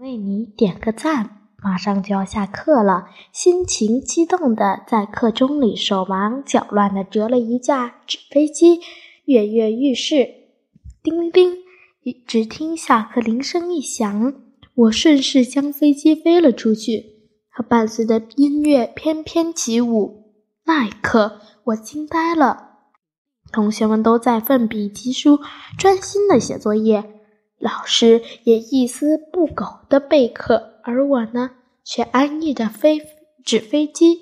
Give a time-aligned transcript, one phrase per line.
[0.00, 1.36] 为你点个赞。
[1.62, 8.80] 马上就要下课了，心情激动的在课钟里手忙脚乱的折了一架纸飞机，
[9.26, 10.26] 跃跃欲试。
[11.02, 11.58] 叮叮，
[12.26, 14.32] 只听下课铃声一响，
[14.74, 17.04] 我顺势将飞机飞了出去，
[17.50, 20.32] 和伴随着音乐翩翩起舞。
[20.64, 22.68] 那一刻，我惊呆了。
[23.52, 25.40] 同学们都在奋笔疾书，
[25.76, 27.19] 专心的写作业。
[27.60, 31.50] 老师也一丝不苟地备课，而我呢，
[31.84, 32.98] 却安逸地飞
[33.44, 34.18] 纸飞机。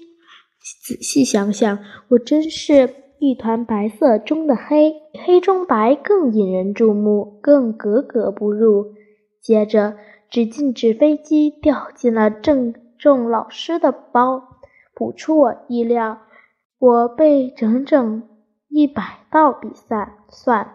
[0.84, 1.78] 仔细想想，
[2.08, 4.92] 我真是一团白色中的黑，
[5.24, 8.94] 黑中白，更引人注目，更格格不入。
[9.40, 9.96] 接着，
[10.28, 14.42] 只见纸飞机掉进了郑重老师的包。
[14.94, 16.22] 不出我意料，
[16.80, 18.28] 我被整整
[18.68, 20.74] 一百道比赛算。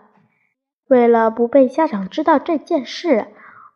[0.93, 3.25] 为了不被家长知道这件事，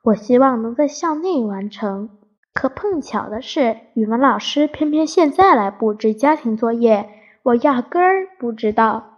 [0.04, 2.12] 我希望能在校内完成。
[2.54, 7.10] 可碰巧的是，语文老师偏偏现在来布置家庭作业，
[7.42, 9.16] 我压根儿不知道。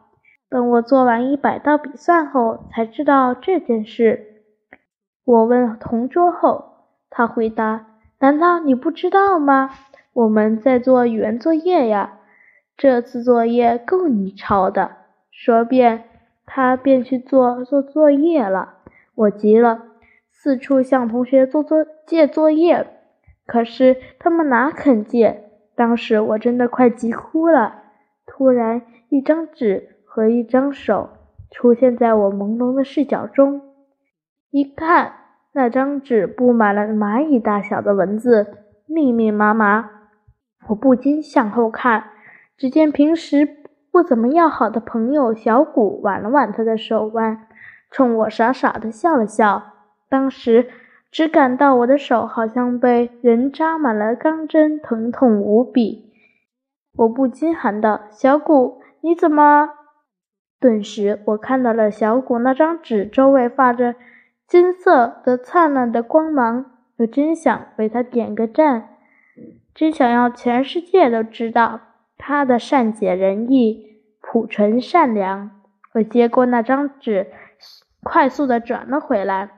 [0.49, 4.43] 等我做完一百道笔算后，才知道这件事。
[5.25, 7.85] 我问同桌后，他回答
[8.19, 9.71] ：“难道你不知道吗？
[10.13, 12.19] 我们在做语文作业呀，
[12.77, 14.91] 这次作业够你抄的。”
[15.31, 16.05] 说遍。
[16.51, 18.77] 他便去做做作业了，
[19.13, 19.83] 我急了，
[20.31, 22.87] 四处向同学做做借作业，
[23.45, 25.43] 可是他们哪肯借？
[25.75, 27.83] 当时我真的快急哭了。
[28.25, 31.09] 突然，一张纸和一张手
[31.51, 33.61] 出现在我朦胧的视角中，
[34.49, 35.13] 一看，
[35.53, 38.47] 那张纸布满了蚂蚁大小的文字，
[38.87, 39.91] 密密麻麻。
[40.69, 42.05] 我不禁向后看，
[42.57, 43.58] 只见平时。
[43.99, 47.47] 不怎么要好的朋友小谷挽了挽他的手腕，
[47.91, 49.73] 冲我傻傻的笑了笑。
[50.07, 50.69] 当时
[51.11, 56.13] 只感到我的手好像被人扎满了钢针，疼痛无比。
[56.95, 59.69] 我不禁喊道：“小谷，你怎么？”
[60.61, 63.95] 顿时，我看到了小谷那张纸周围发着
[64.47, 66.67] 金色的灿烂的光芒。
[66.99, 68.91] 我真想为他点个赞，
[69.75, 71.81] 真想要全世界都知道。
[72.21, 73.88] 他的善解人意、
[74.21, 75.51] 朴纯善良。
[75.93, 77.27] 我接过那张纸，
[78.03, 79.49] 快速的转了回来，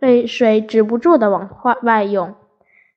[0.00, 1.48] 泪水止不住的往
[1.82, 2.34] 外涌。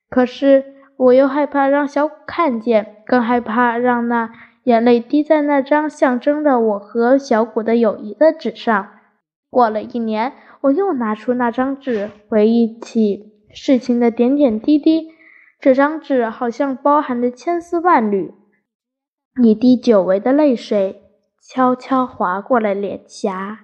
[0.08, 0.64] 可是
[0.96, 4.30] 我又害怕让小谷看见，更害怕让那
[4.62, 8.90] 眼泪滴在那张象征着我和小谷的友谊的纸上。
[9.50, 15.08] 过了一年，我又拿出那张纸，回忆起事情的点点滴滴。
[15.60, 18.34] 这张纸好像包含着千丝万缕。
[19.42, 21.02] 一滴久违的泪水
[21.46, 23.63] 悄悄划过了脸颊。